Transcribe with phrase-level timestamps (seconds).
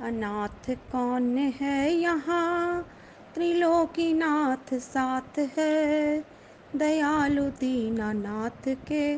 [0.00, 2.86] अनाथ कौन है यहाँ?
[3.34, 6.24] त्रिलोकीनाथ साथ है।
[6.76, 9.16] दयालु दीनानाथ के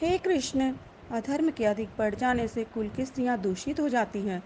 [0.00, 0.74] हे कृष्ण,
[1.12, 4.42] अधर्म के अधिक बढ़ जाने से कुल की स्त्रियाँ दूषित हो जाती हैं।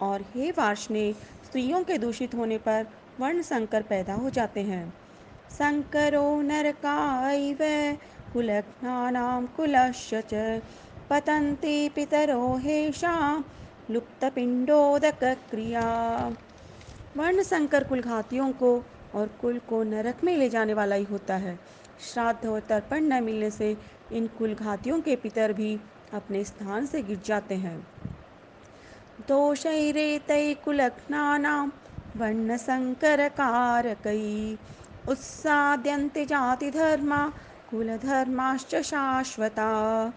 [0.00, 2.86] और हे वार्ष्णेय, स्त्रियों के दूषित होने पर
[3.20, 4.94] वर्ण संकर पैदा हो जाते हैं।
[5.50, 7.96] संकरो नरकायैव।
[8.32, 10.62] कुलघ्नानां कुलस्य च।
[11.10, 13.42] पतन्ति पितरो हेषां
[13.90, 15.82] लुप्तपिण्डोदकक्रिया।
[17.16, 21.58] वर्ण संकर कुलघातियों को और कुल को नरक में ले जाने वाला ही होता है।
[22.12, 23.76] श्राद्ध और तर्पण न मिलने से
[24.12, 25.80] इन कुलघातियों के पितर भी
[26.14, 27.86] अपने स्थान से गिर जाते हैं।
[29.28, 31.68] दोषैरेतैः कुलघ्नानां
[32.16, 37.32] वर्णसङ्करकारकैः उत्साद्यन्ते जातिधर्मा
[37.70, 40.12] कुलधर्माश्च शाश्वता।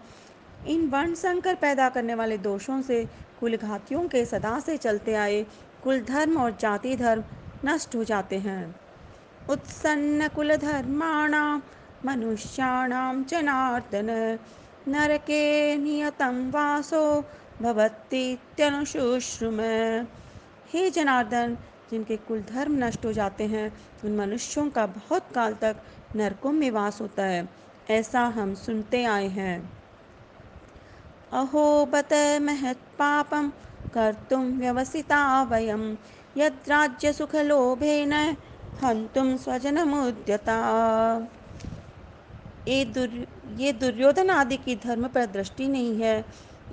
[0.66, 3.06] इन वर्ण संकर पैदा करने वाले दोषों से
[3.40, 5.46] कुलघातियों के सदा से चलते आए
[5.84, 7.24] कुल धर्म और जाति धर्म
[7.64, 8.76] नष्ट हो जाते हैं।
[9.50, 11.60] उत्सन्न कुलधर्माणां
[12.04, 14.38] मनुष्याणां जनार्दन,
[14.88, 17.24] नरके नियतम वासो
[17.62, 19.60] भवतीत्यनुशुश्रुम
[20.70, 21.58] हे जनार्दन,
[21.90, 25.76] जिनके कुल धर्म नष्ट हो जाते हैं, उन मनुष्यों का बहुत काल तक
[26.16, 27.48] नरकों में वास होता है।
[27.90, 29.85] ऐसा हम सुनते आए हैं।
[31.32, 33.48] अहो बत महत्पापं
[33.94, 35.96] कर्तुं व्यवसिता वयं।
[36.36, 38.12] यद्राज्यसुखलोभेन
[38.82, 40.56] हन्तुं स्वजनमुद्यता।
[42.68, 43.24] ये दुर्,
[43.60, 46.24] ये दुर्योधन आदि की धर्म पर दृष्टि नहीं है,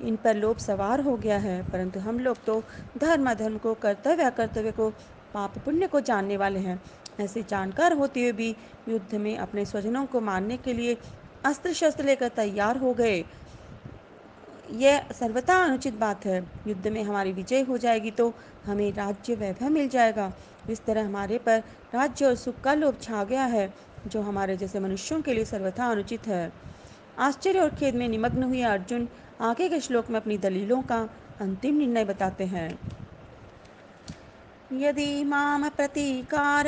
[0.03, 2.63] इन पर लोभ सवार हो गया है, परंतु हम लोग तो
[2.97, 4.89] धर्म अधर्म को, कर्तव्य कर्तव्य को,
[5.33, 6.81] पाप पुण्य को जानने वाले हैं।
[7.19, 8.55] ऐसे जानकार होते हुए भी
[8.89, 10.97] युद्ध में अपने स्वजनों को मारने के लिए
[11.45, 13.23] अस्त्र शस्त्र लेकर तैयार हो गए।
[14.72, 16.38] यह सर्वथा अनुचित बात है।
[16.68, 18.34] युद्ध में हमारी विजय हो जाएगी तो
[18.66, 20.31] हमें राज्य वैभव मिल जाएगा।
[20.69, 21.63] इस तरह हमारे पर
[21.94, 23.74] राज्य और सुख का लोभ छा गया है,
[24.07, 26.51] जो हमारे जैसे मनुष्यों के लिए सर्वथा अनुचित है।
[27.19, 29.07] आश्चर्य और खेद में निमग्न हुए अर्जुन
[29.41, 31.07] आगे के श्लोक में अपनी दलीलों का
[31.41, 32.80] अंतिम निर्णय बताते हैं।
[34.74, 36.68] यदि माम प्रतीकार,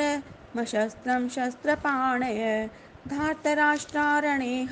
[0.56, 2.70] मशस्त्रं शस्त्रपाणय,
[3.08, 4.62] धार्तराष्ट्रारणे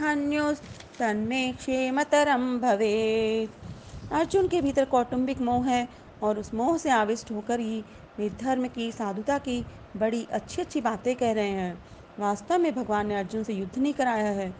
[0.94, 5.88] हन्युस्तन्मे क्षेमतरम भवेत्। अर्जुन के भीतर कौटुंबिक मोह है
[6.22, 7.82] और उस मोह से आविष्ट होकर ही
[8.18, 9.64] वे धर्म की, साधुता की
[9.96, 11.74] बड़ी अच्छी अच्छी बातें कह रहे हैं।
[12.18, 14.50] वास्तव में भगवान ने अर्जुन से युद्ध नहीं कराया है।